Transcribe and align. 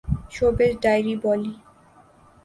showbiz 0.33 0.71
diary 0.83 1.15
Bali 1.21 1.53